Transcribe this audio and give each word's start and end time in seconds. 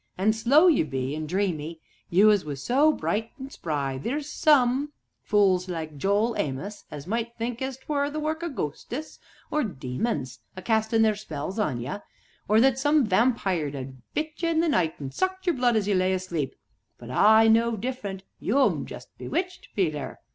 An' 0.17 0.33
slow 0.33 0.65
you 0.65 0.83
be, 0.83 1.15
an' 1.15 1.27
dreamy 1.27 1.79
you 2.09 2.31
as 2.31 2.43
was 2.43 2.63
so 2.63 2.91
bright 2.91 3.31
an' 3.39 3.51
spry; 3.51 3.99
theer's 3.99 4.27
some 4.31 4.93
fools, 5.21 5.69
like 5.69 5.95
Joel 5.95 6.35
Amos, 6.39 6.85
as 6.89 7.05
might 7.05 7.37
think 7.37 7.61
as 7.61 7.77
'twere 7.77 8.09
the 8.09 8.19
work 8.19 8.41
o' 8.41 8.49
ghostes, 8.49 9.19
or 9.51 9.63
demons, 9.63 10.39
a 10.57 10.61
castin' 10.63 11.03
their 11.03 11.13
spells 11.15 11.59
on 11.59 11.79
ye, 11.81 11.97
or 12.47 12.59
that 12.61 12.79
some 12.79 13.05
vampire 13.05 13.67
'ad 13.67 14.01
bit 14.15 14.33
ye 14.41 14.49
in 14.49 14.59
the 14.59 14.67
night, 14.69 14.95
an' 14.99 15.11
sucked 15.11 15.45
your 15.45 15.53
blood 15.53 15.75
as 15.75 15.87
ye 15.87 15.93
lay 15.93 16.13
asleep, 16.13 16.55
but 16.97 17.11
I 17.11 17.47
know 17.47 17.77
different 17.77 18.23
you 18.39 18.59
'm 18.59 18.87
just 18.87 19.15
bewitched, 19.19 19.67
Peter!" 19.75 20.17